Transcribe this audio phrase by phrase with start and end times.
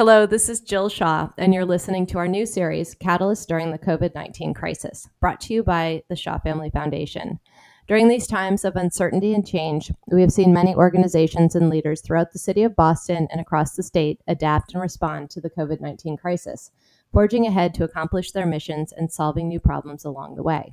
[0.00, 3.78] Hello, this is Jill Shaw, and you're listening to our new series, Catalyst During the
[3.78, 7.38] COVID 19 Crisis, brought to you by the Shaw Family Foundation.
[7.86, 12.32] During these times of uncertainty and change, we have seen many organizations and leaders throughout
[12.32, 16.16] the city of Boston and across the state adapt and respond to the COVID 19
[16.16, 16.70] crisis,
[17.12, 20.72] forging ahead to accomplish their missions and solving new problems along the way.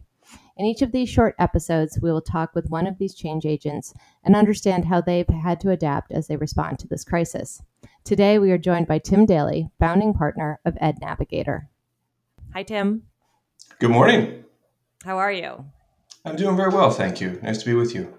[0.55, 3.93] In each of these short episodes, we will talk with one of these change agents
[4.23, 7.61] and understand how they've had to adapt as they respond to this crisis.
[8.07, 11.67] Today, we are joined by Tim Daly, founding partner of Ed Navigator.
[12.53, 13.03] Hi, Tim.
[13.79, 14.45] Good morning.
[15.03, 15.65] How are you?
[16.23, 17.37] I'm doing very well, thank you.
[17.43, 18.17] Nice to be with you.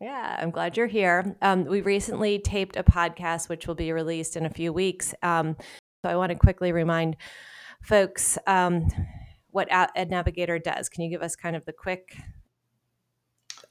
[0.00, 1.34] Yeah, I'm glad you're here.
[1.42, 5.12] Um, we recently taped a podcast which will be released in a few weeks.
[5.24, 5.56] Um,
[6.04, 7.16] so I want to quickly remind
[7.82, 8.86] folks um,
[9.50, 10.88] what Ed Navigator does.
[10.88, 12.16] Can you give us kind of the quick?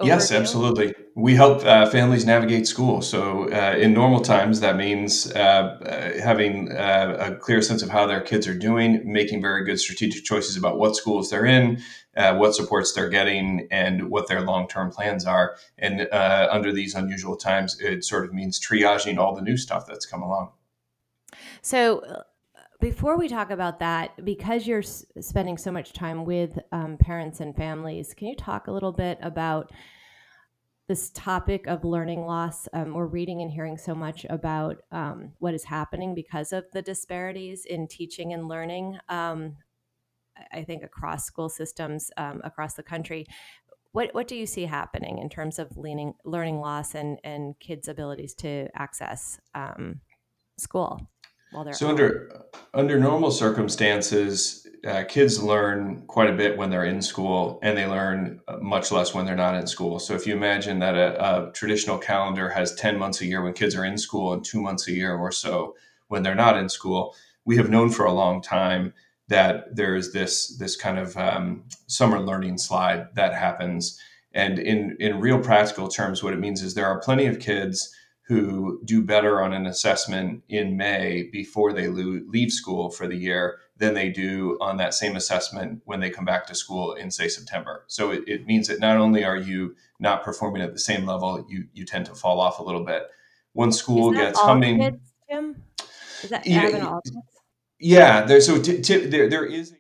[0.02, 0.94] Yes, absolutely.
[1.16, 3.02] We help uh, families navigate school.
[3.02, 7.90] So, uh, in normal times, that means uh, uh having uh, a clear sense of
[7.90, 11.82] how their kids are doing, making very good strategic choices about what schools they're in,
[12.16, 15.58] uh, what supports they're getting, and what their long term plans are.
[15.78, 20.06] And under these unusual times, it sort of means triaging all the new stuff that's
[20.06, 20.52] come along.
[21.62, 22.24] So,
[22.80, 27.42] before we talk about that, because you're s- spending so much time with um, parents
[27.42, 29.72] and families, can you talk a little bit about
[30.88, 32.68] this topic of learning loss?
[32.72, 36.82] Um, we're reading and hearing so much about um, what is happening because of the
[36.82, 38.98] disparities in teaching and learning.
[39.10, 39.58] Um,
[40.54, 43.26] I think across school systems um, across the country.
[43.92, 47.90] What what do you see happening in terms of leaning, learning loss and and kids'
[47.90, 50.00] abilities to access um,
[50.58, 51.10] school?
[51.52, 56.86] While they're so under under normal circumstances uh, kids learn quite a bit when they're
[56.86, 60.00] in school and they learn uh, much less when they're not in school.
[60.00, 63.52] So if you imagine that a, a, traditional calendar has 10 months a year when
[63.52, 65.76] kids are in school and two months a year or so
[66.08, 67.14] when they're not in school
[67.50, 68.94] we have known for a long time
[69.28, 74.00] that there's this this kind of um, summer learning slide that happens.
[74.34, 77.94] And in in real practical terms what it means is there are plenty of kids
[78.30, 83.58] who do better on an assessment in May before they leave school for the year
[83.78, 87.28] than they do on that same assessment when they come back to school in, say,
[87.28, 87.86] September.
[87.88, 91.44] So it, it means that not only are you not performing at the same level,
[91.50, 93.08] you you tend to fall off a little bit.
[93.54, 95.64] When school gets humming, kids, Jim?
[96.22, 97.00] Is that yeah?
[97.80, 99.74] Yeah, there, so t- t- there there is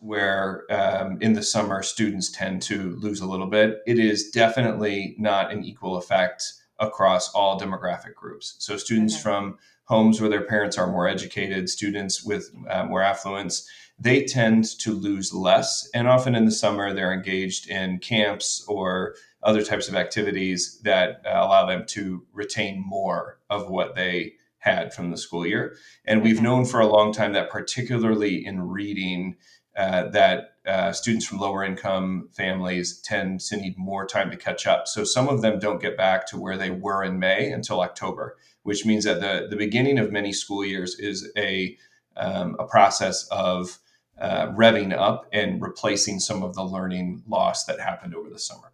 [0.00, 3.78] where um, in the summer students tend to lose a little bit.
[3.86, 8.56] It is definitely not an equal effect across all demographic groups.
[8.58, 9.22] So students okay.
[9.22, 13.68] from homes where their parents are more educated, students with uh, more affluence,
[13.98, 15.88] they tend to lose less.
[15.94, 21.20] And often in the summer, they're engaged in camps or other types of activities that
[21.26, 25.76] uh, allow them to retain more of what they had from the school year.
[26.04, 29.36] And we've known for a long time that, particularly in reading,
[29.76, 34.66] uh, that uh, students from lower income families tend to need more time to catch
[34.66, 34.86] up.
[34.86, 38.36] So some of them don't get back to where they were in May until October,
[38.62, 41.76] which means that the, the beginning of many school years is a,
[42.16, 43.78] um, a process of
[44.20, 48.72] uh, revving up and replacing some of the learning loss that happened over the summer.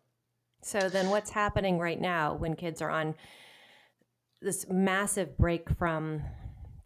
[0.63, 3.15] So then what's happening right now when kids are on
[4.43, 6.23] this massive break from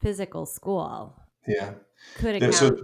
[0.00, 1.16] physical school?
[1.46, 1.72] Yeah.
[2.16, 2.76] Could account so,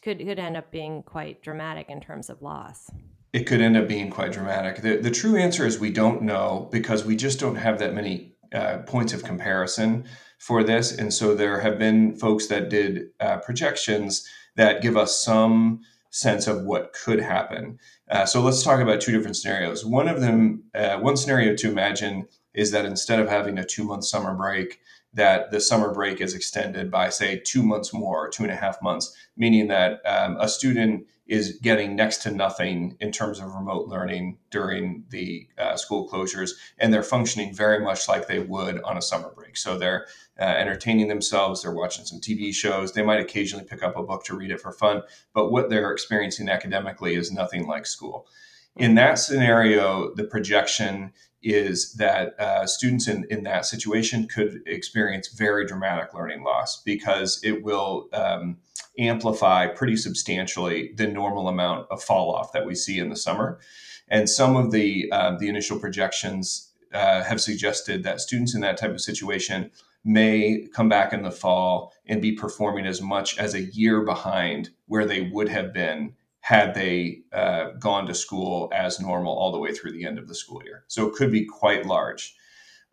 [0.00, 2.90] could could end up being quite dramatic in terms of loss.
[3.32, 4.82] It could end up being quite dramatic.
[4.82, 8.34] The, the true answer is we don't know because we just don't have that many
[8.52, 10.04] uh, points of comparison
[10.38, 10.92] for this.
[10.92, 15.80] And so there have been folks that did uh, projections that give us some
[16.10, 17.78] sense of what could happen.
[18.10, 19.84] Uh, so let's talk about two different scenarios.
[19.84, 23.84] One of them, uh, one scenario to imagine is that instead of having a two
[23.84, 24.80] month summer break,
[25.14, 28.56] that the summer break is extended by, say, two months more, or two and a
[28.56, 33.54] half months, meaning that um, a student is getting next to nothing in terms of
[33.54, 38.82] remote learning during the uh, school closures, and they're functioning very much like they would
[38.82, 39.56] on a summer break.
[39.56, 40.06] So they're
[40.40, 44.24] uh, entertaining themselves, they're watching some TV shows, they might occasionally pick up a book
[44.24, 48.26] to read it for fun, but what they're experiencing academically is nothing like school.
[48.76, 51.12] In that scenario, the projection
[51.42, 57.40] is that uh, students in, in that situation could experience very dramatic learning loss because
[57.42, 58.58] it will um,
[58.98, 63.58] amplify pretty substantially the normal amount of fall off that we see in the summer.
[64.08, 68.76] And some of the, uh, the initial projections uh, have suggested that students in that
[68.76, 69.70] type of situation
[70.04, 74.70] may come back in the fall and be performing as much as a year behind
[74.86, 76.12] where they would have been
[76.42, 80.26] had they uh, gone to school as normal all the way through the end of
[80.26, 80.84] the school year.
[80.88, 82.34] So it could be quite large.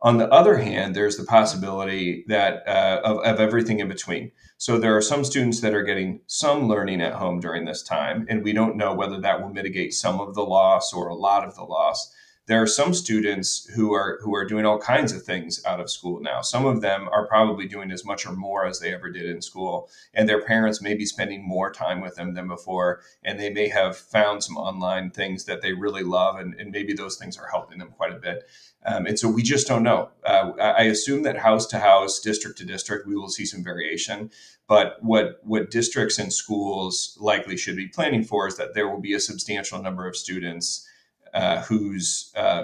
[0.02, 4.32] On the other hand, there's the possibility that uh, of, of everything in between.
[4.58, 8.26] So there are some students that are getting some learning at home during this time,
[8.30, 11.44] and we don't know whether that will mitigate some of the loss or a lot
[11.44, 12.14] of the loss
[12.50, 15.88] there are some students who are who are doing all kinds of things out of
[15.88, 16.42] school now.
[16.42, 19.40] Some of them are probably doing as much or more as they ever did in
[19.40, 23.52] school, and their parents may be spending more time with them than before, and they
[23.52, 27.38] may have found some online things that they really love, and, and maybe those things
[27.38, 28.50] are helping them quite a bit.
[28.84, 30.10] Um, and so we just don't know.
[30.26, 34.32] Uh, I assume that house to house, district to district, we will see some variation.
[34.68, 39.02] But what what districts and schools likely should be planning for is that there will
[39.02, 40.88] be a substantial number of students
[41.34, 42.64] uh, whose uh,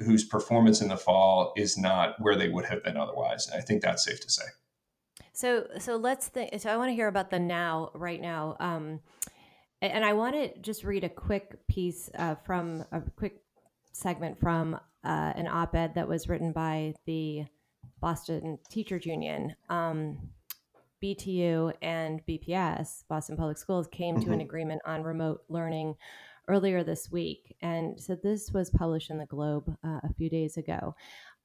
[0.00, 3.48] whose performance in the fall is not where they would have been otherwise.
[3.48, 4.44] And I think that's safe to say.
[5.32, 6.60] So, so let's think.
[6.60, 9.00] So, I want to hear about the now, right now, um,
[9.80, 13.42] and I want to just read a quick piece uh, from a quick
[13.92, 17.44] segment from uh, an op-ed that was written by the
[18.00, 19.54] Boston Teachers Union.
[19.70, 20.18] Um,
[21.02, 24.24] BTU and BPS, Boston Public Schools, came mm-hmm.
[24.24, 24.46] to an mm-hmm.
[24.46, 25.94] agreement on remote learning
[26.48, 27.56] earlier this week.
[27.62, 30.94] And so this was published in the Globe uh, a few days ago.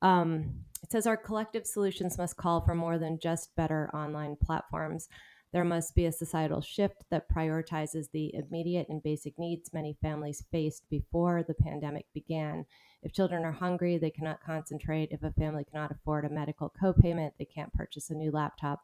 [0.01, 0.51] Um,
[0.83, 5.07] it says our collective solutions must call for more than just better online platforms.
[5.53, 10.43] There must be a societal shift that prioritizes the immediate and basic needs many families
[10.51, 12.65] faced before the pandemic began.
[13.03, 15.09] If children are hungry, they cannot concentrate.
[15.11, 18.81] If a family cannot afford a medical copayment, they can't purchase a new laptop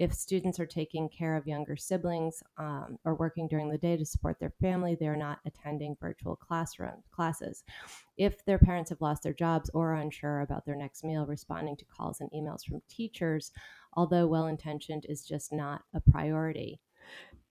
[0.00, 4.06] if students are taking care of younger siblings um, or working during the day to
[4.06, 7.64] support their family, they're not attending virtual classroom classes.
[8.16, 11.76] If their parents have lost their jobs or are unsure about their next meal, responding
[11.76, 13.52] to calls and emails from teachers,
[13.92, 16.80] although well intentioned, is just not a priority.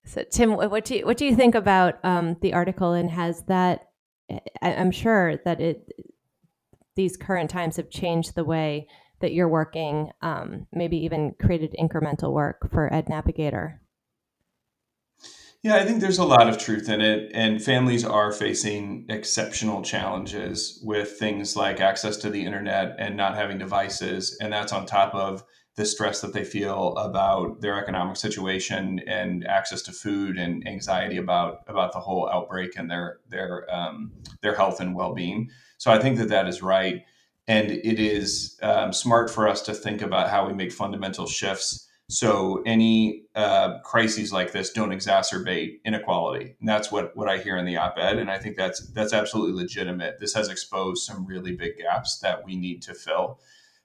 [0.05, 2.93] So, Tim, what do you, what do you think about um, the article?
[2.93, 3.89] And has that?
[4.29, 5.87] I, I'm sure that it
[6.95, 8.87] these current times have changed the way
[9.19, 13.81] that you're working, um, maybe even created incremental work for Ed Navigator?
[15.61, 17.31] Yeah, I think there's a lot of truth in it.
[17.33, 23.35] And families are facing exceptional challenges with things like access to the internet and not
[23.35, 24.37] having devices.
[24.39, 25.43] And that's on top of
[25.75, 31.17] the stress that they feel about their economic situation and access to food and anxiety
[31.17, 34.11] about about the whole outbreak and their their um,
[34.41, 35.49] their health and well being.
[35.77, 37.03] So I think that that is right.
[37.49, 41.87] And it is um, smart for us to think about how we make fundamental shifts
[42.11, 46.55] so any uh, crises like this don't exacerbate inequality.
[46.59, 48.17] And that's what, what I hear in the op-ed.
[48.17, 50.19] And I think that's, that's absolutely legitimate.
[50.19, 53.39] This has exposed some really big gaps that we need to fill.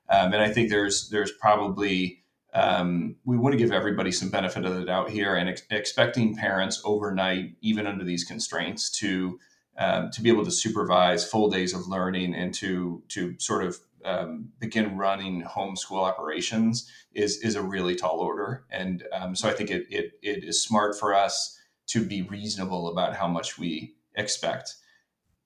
[0.08, 2.22] Um, and I think there's, there's probably,
[2.54, 6.34] um, we want to give everybody some benefit of the doubt here and ex- expecting
[6.34, 9.38] parents overnight, even under these constraints to
[9.78, 13.78] um, to be able to supervise full days of learning and to to sort of
[14.04, 18.64] um, begin running homeschool operations is is a really tall order.
[18.70, 22.88] And um, so I think it, it it is smart for us to be reasonable
[22.88, 24.74] about how much we expect.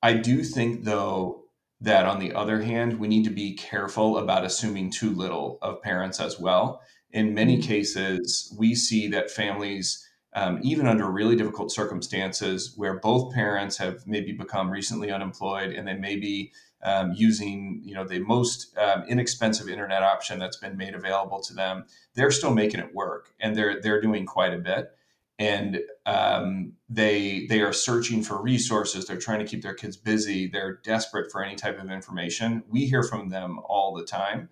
[0.03, 1.45] I do think though
[1.81, 5.83] that on the other hand, we need to be careful about assuming too little of
[5.83, 6.83] parents as well.
[7.13, 7.69] In many mm-hmm.
[7.69, 10.05] cases, we see that families
[10.35, 15.89] um, even under really difficult circumstances where both parents have maybe become recently unemployed and
[15.89, 16.53] they may be
[16.83, 21.55] um, using you know the most um, inexpensive internet option that's been made available to
[21.55, 21.85] them
[22.15, 24.91] they're still making it work and they're they're doing quite a bit.
[25.41, 30.49] And um, they they are searching for resources they're trying to keep their kids busy
[30.49, 32.65] they're desperate for any type of information.
[32.69, 34.49] We hear from them all the time.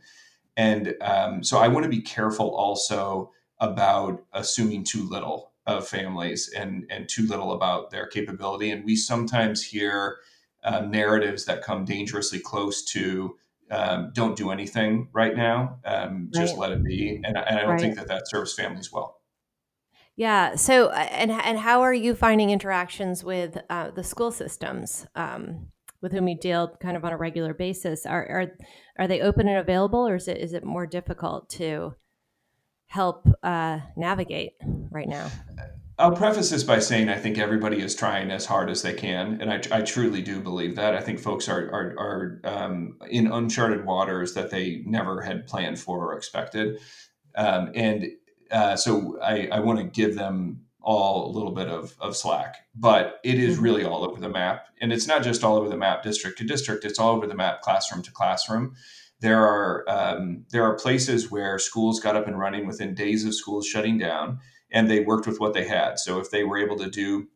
[0.56, 6.52] And um, so i want to be careful also about assuming too little of families
[6.56, 8.70] and and too little about their capability.
[8.70, 10.18] And we sometimes hear
[10.64, 13.37] uh, narratives that come dangerously close to
[13.70, 17.20] um, don't do anything right now, um, just let it be.
[17.25, 17.80] And, and I don't right.
[17.80, 19.20] think that that serves families well.
[20.16, 20.54] Yeah.
[20.54, 25.66] So, uh, and and how are you finding interactions with uh, the school systems um,
[26.00, 28.06] with whom you deal kind of on a regular basis?
[28.06, 28.52] Are are
[28.99, 31.94] are they open and available, or is it is it more difficult to
[32.87, 34.55] help uh, navigate
[34.90, 35.31] right now?
[35.99, 39.40] I'll preface this by saying I think everybody is trying as hard as they can,
[39.40, 40.95] and I, I truly do believe that.
[40.95, 45.78] I think folks are are, are um, in uncharted waters that they never had planned
[45.78, 46.81] for or expected,
[47.35, 48.09] um, and
[48.50, 52.59] uh, so I, I want to give them all a little bit of, of slack.
[52.75, 53.64] But it is mm-hmm.
[53.64, 56.45] really all over the map, and it's not just all over the map, district to
[56.45, 56.85] district.
[56.85, 58.75] It's all over the map, classroom to classroom
[59.20, 63.35] there are um, there are places where schools got up and running within days of
[63.35, 65.99] schools shutting down, and they worked with what they had.
[65.99, 67.28] So if they were able to do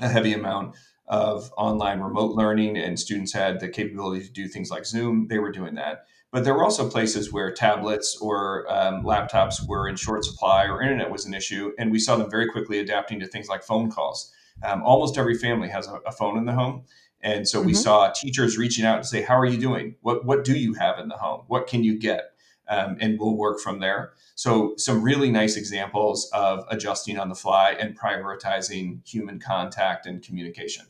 [0.00, 4.70] a heavy amount of online remote learning and students had the capability to do things
[4.70, 6.04] like Zoom, they were doing that.
[6.30, 10.82] But there were also places where tablets or um, laptops were in short supply or
[10.82, 11.72] internet was an issue.
[11.78, 14.30] And we saw them very quickly adapting to things like phone calls.
[14.62, 16.84] Um, almost every family has a, a, phone in the home.
[17.20, 17.66] And so mm-hmm.
[17.68, 19.96] we saw teachers reaching out to say, How are you doing?
[20.02, 21.44] What, what do you have in the home?
[21.48, 22.32] What can you get?
[22.68, 24.12] Um, and we'll work from there.
[24.34, 30.22] So, some really nice examples of adjusting on the fly and prioritizing human contact and
[30.22, 30.84] communication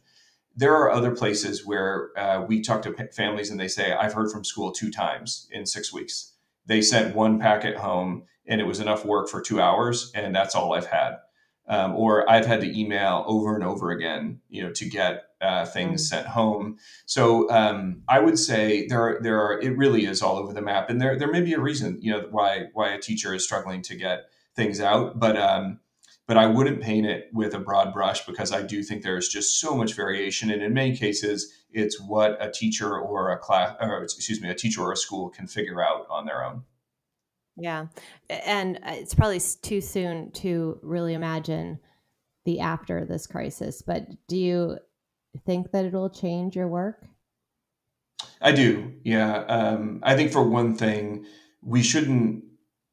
[0.58, 4.32] there are other places where uh, we talk to families and they say, I've heard
[4.32, 6.32] from school two times in six weeks.
[6.66, 10.56] They sent one packet home and it was enough work for two hours, and that's
[10.56, 11.18] all I've had.
[11.68, 15.64] Um, or I've had to email over and over again, you know, to get uh,
[15.66, 16.08] things mm.
[16.08, 16.76] sent home.
[17.06, 20.62] So um, I would say there are, there are it really is all over the
[20.62, 23.44] map, and there there may be a reason, you know, why why a teacher is
[23.44, 25.80] struggling to get things out, but um,
[26.26, 29.60] but I wouldn't paint it with a broad brush because I do think there's just
[29.60, 30.50] so much variation.
[30.50, 34.54] And in many cases, it's what a teacher or a class, or excuse me, a
[34.54, 36.64] teacher or a school can figure out on their own.
[37.56, 37.86] Yeah.
[38.28, 41.80] And uh, it's probably too soon to really imagine
[42.44, 44.78] the after this crisis, but do you
[45.44, 47.04] think that it'll change your work?
[48.40, 48.94] I do.
[49.04, 49.38] Yeah.
[49.44, 51.26] Um, I think for one thing,
[51.62, 52.44] we shouldn't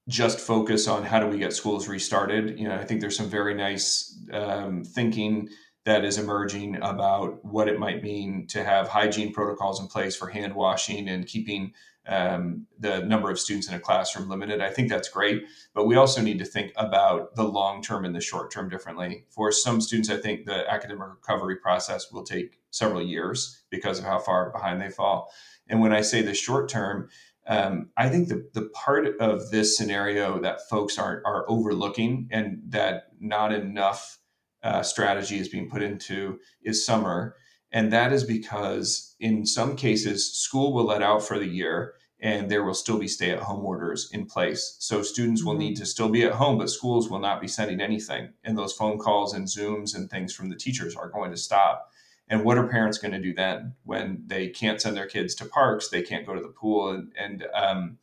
[0.08, 2.60] just focus on how do we get schools restarted.
[2.60, 5.50] You know, I think there's some very nice um, thinking
[5.86, 10.28] that is emerging about what it might mean to have hygiene protocols in place for
[10.28, 11.74] hand washing and keeping
[12.08, 14.62] um, the number of students in a classroom limited.
[14.62, 15.44] I think that's great,
[15.74, 19.26] but we also need to think about the long term and the short term differently.
[19.30, 24.06] For some students, I think the academic recovery process will take several years because of
[24.06, 25.32] how far behind they fall.
[25.68, 27.10] And when I say the short term,
[27.48, 32.62] um, I think the, the part of this scenario that folks are, are overlooking and
[32.70, 34.20] that not enough
[34.64, 37.36] uh, strategy is being put into is summer.
[37.76, 42.50] And that is because in some cases, school will let out for the year and
[42.50, 44.78] there will still be stay at home orders in place.
[44.80, 45.84] So students will need mm-hmm.
[45.84, 48.30] to still be at home, but schools will not be sending anything.
[48.46, 51.92] And those phone calls and Zooms and things from the teachers are going to stop.
[52.30, 55.46] And what are parents going to do then when they can't send their kids to
[55.46, 55.90] parks?
[55.90, 56.92] They can't go to the pool.
[56.92, 57.98] And, and um,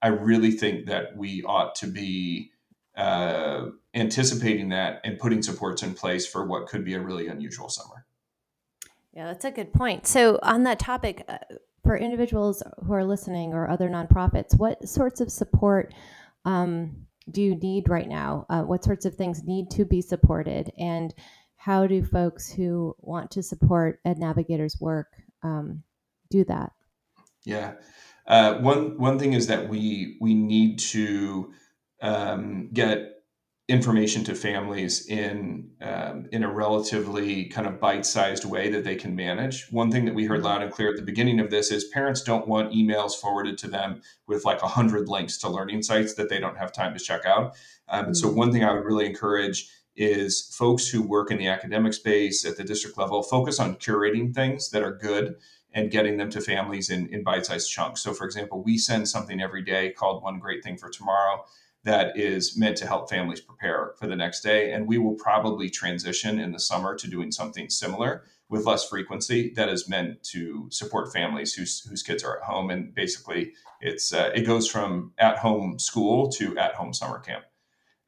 [0.00, 2.52] I really think that we ought to be
[2.96, 7.68] uh, anticipating that and putting supports in place for what could be a really unusual
[7.68, 8.06] summer.
[9.12, 10.06] Yeah, that's a good point.
[10.06, 11.38] So, on that topic, uh,
[11.82, 15.92] for individuals who are listening or other nonprofits, what sorts of support
[16.44, 18.46] um, do you need right now?
[18.48, 20.72] Uh, what sorts of things need to be supported?
[20.78, 21.14] And
[21.56, 25.08] how do folks who want to support Ed Navigator's work
[25.42, 25.82] um,
[26.30, 26.72] do that?
[27.44, 27.74] Yeah,
[28.26, 31.52] uh, one one thing is that we we need to
[32.02, 33.19] um, get
[33.70, 39.14] information to families in um, in a relatively kind of bite-sized way that they can
[39.14, 39.70] manage.
[39.70, 42.22] One thing that we heard loud and clear at the beginning of this is parents
[42.22, 46.28] don't want emails forwarded to them with like a hundred links to learning sites that
[46.28, 47.56] they don't have time to check out.
[47.88, 48.38] Um, and so, mm-hmm.
[48.38, 52.56] one thing I would really encourage is folks who work in the academic space at
[52.56, 55.36] the district level focus on curating things that are good
[55.72, 58.00] and getting them to families in, in bite-sized chunks.
[58.00, 61.44] So for example, we send something every day called One Great Thing for Tomorrow
[61.84, 64.72] that is meant to help families prepare for the next day.
[64.72, 69.52] And we will probably transition in the summer to doing something similar with less frequency
[69.54, 72.68] that is meant to support families whose, whose kids are at home.
[72.70, 77.44] And basically it's uh, it goes from at home school to at home summer camp.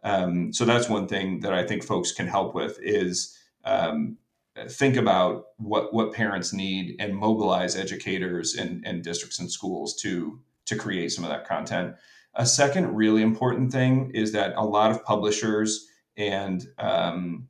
[0.03, 4.19] Um, so that's one thing that I think folks can help with is um,
[4.69, 10.41] think about what what parents need and mobilize educators and, and districts and schools to
[10.67, 11.95] to create some of that content.
[12.35, 15.87] A second really important thing is that a lot of publishers
[16.17, 17.49] and um,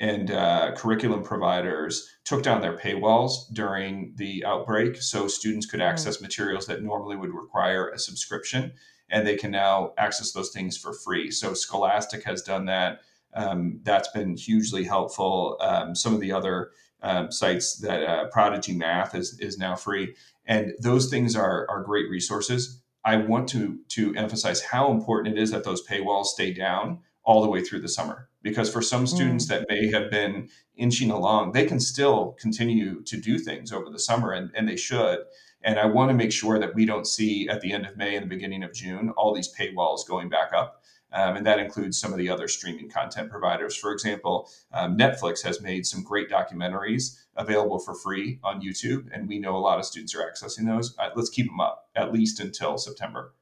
[0.00, 5.88] and uh, curriculum providers took down their paywalls during the outbreak, so students could mm.
[5.88, 8.72] access materials that normally would require a subscription
[9.10, 11.30] and they can now access those things for free.
[11.30, 13.00] So Scholastic has done that.
[13.34, 15.56] Um, that's been hugely helpful.
[15.60, 16.70] Um, some of the other
[17.02, 20.14] um, sites that uh, Prodigy Math is is now free,
[20.46, 22.80] and those things are are great resources.
[23.04, 27.42] I want to to emphasize how important it is that those paywalls stay down all
[27.42, 29.48] the way through the summer because for some students mm.
[29.48, 33.98] that may have been inching along, they can still continue to do things over the
[33.98, 35.20] summer, and, and they should.
[35.62, 38.16] And I want to make sure that we don't see at the end of May
[38.16, 40.82] and the beginning of June all these paywalls going back up.
[41.14, 43.76] Um, and that includes some of the other streaming content providers.
[43.76, 49.28] For example, um, Netflix has made some great documentaries available for free on YouTube, and
[49.28, 50.96] we know a lot of students are accessing those.
[50.98, 53.32] Uh, let's keep them up at least until September.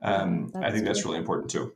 [0.00, 1.74] Um, I think that's really important too.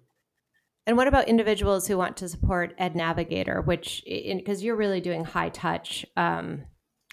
[0.86, 5.24] And what about individuals who want to support Ed Navigator, which because you're really doing
[5.24, 6.62] high touch um,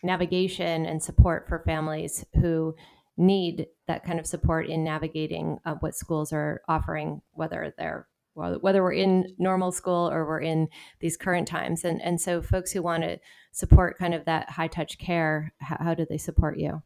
[0.02, 2.76] navigation and support for families who
[3.18, 8.82] need that kind of support in navigating uh, what schools are offering, whether they're whether
[8.82, 10.68] we're in normal school or we're in
[11.00, 11.84] these current times.
[11.84, 13.20] And and so folks who want to
[13.52, 16.82] support kind of that high touch care, how, how do they support you?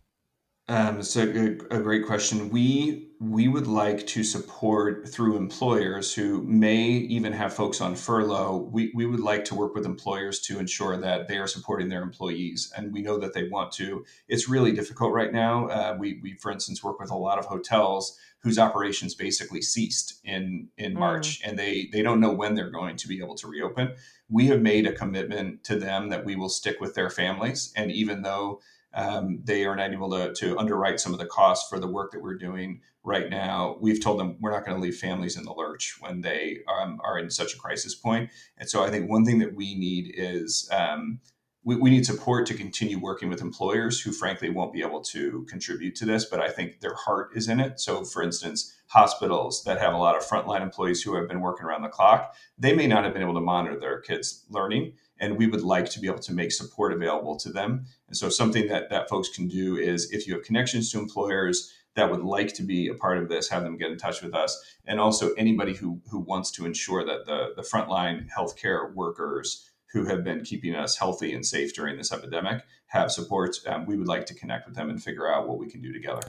[0.69, 2.49] Um, so a, a, great question.
[2.49, 8.69] We we would like to support through employers who may even have folks on furlough.
[8.69, 12.03] We, we would like to work with employers to ensure that they are supporting their
[12.03, 14.03] employees, and we know that they want to.
[14.27, 15.67] It's really difficult right now.
[15.67, 20.19] Uh, we we for instance work with a lot of hotels whose operations basically ceased
[20.25, 20.99] in in mm.
[20.99, 23.93] March, and they they don't know when they're going to be able to reopen.
[24.27, 27.89] We have made a commitment to them that we will stick with their families, and
[27.89, 28.59] even though
[28.97, 32.11] um, they are not able to, to underwrite some of the costs for the work
[32.11, 33.77] that we're doing right now.
[33.79, 36.99] We've told them we're not going to leave families in the lurch when they um,
[37.03, 38.31] are in such a crisis point.
[38.57, 41.19] And so I think one thing that we need is um,
[41.63, 45.45] we, we need support to continue working with employers who frankly won't be able to
[45.47, 47.79] contribute to this, but I think their heart is in it.
[47.79, 51.65] So for instance, hospitals that have a lot of frontline employees who have been working
[51.65, 55.37] around the clock, they may not have been able to monitor their kids' learning and
[55.37, 57.85] we would like to be able to make support available to them.
[58.07, 61.73] And so, something that that folks can do is if you have connections to employers
[61.95, 64.35] that would like to be a part of this, have them get in touch with
[64.35, 69.69] us, and also anybody who who wants to ensure that the the frontline healthcare workers
[69.91, 73.57] who have been keeping us healthy and safe during this epidemic have support.
[73.65, 75.93] Um, we would like to connect with them and figure out what we can do
[75.93, 76.21] together.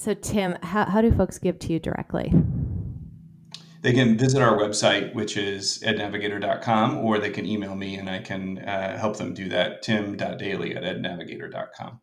[0.00, 2.32] So, Tim, how, how do folks give to you directly?
[3.82, 8.20] they can visit our website, which is ednavigator.com, or they can email me and I
[8.20, 12.00] can uh, help them do that, tim.daly at ednavigator.com.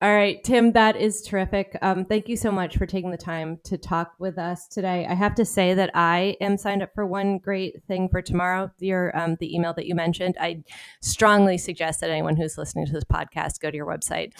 [0.00, 1.76] All right, Tim, that is terrific.
[1.82, 5.06] Um, thank you so much for taking the time to talk with us today.
[5.06, 8.70] I have to say that I am signed up for one great thing for tomorrow.
[8.78, 10.36] Your um, the email that you mentioned.
[10.40, 10.64] I
[11.02, 14.32] strongly suggest that anyone who's listening to this podcast go to your website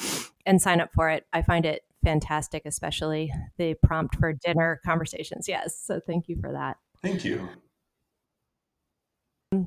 [0.47, 1.27] and sign up for it.
[1.35, 5.49] I find it fantastic, especially the prompt for dinner conversations.
[5.49, 5.79] Yes.
[5.83, 6.77] So thank you for that.
[7.03, 7.49] Thank you.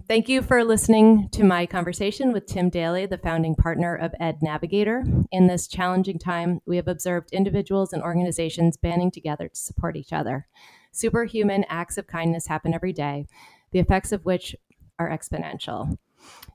[0.08, 4.40] Thank you for listening to my conversation with Tim Daly, the founding partner of Ed
[4.42, 5.04] Navigator.
[5.32, 10.12] In this challenging time, we have observed individuals and organizations banding together to support each
[10.12, 10.48] other.
[10.92, 13.28] Superhuman acts of kindness happen every day,
[13.72, 14.56] the effects of which
[14.98, 15.98] are exponential.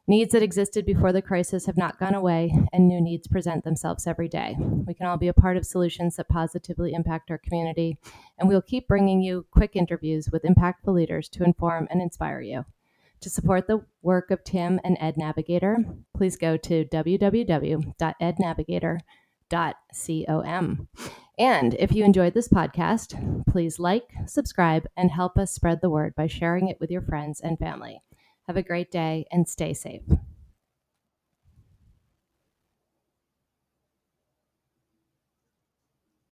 [0.06, 4.06] Needs that existed before the crisis have not gone away, and new needs present themselves
[4.06, 4.56] every day.
[4.58, 7.96] We can all be a part of solutions that positively impact our community,
[8.38, 12.64] and we'll keep bringing you quick interviews with impactful leaders to inform and inspire you.
[13.20, 19.00] To support the work of Tim and Ed Navigator, please go to www.ednavigator.com.
[21.38, 26.14] And if you enjoyed this podcast, please like, subscribe, and help us spread the word
[26.14, 28.02] by sharing it with your friends and family.
[28.50, 30.02] Have a great day and stay safe.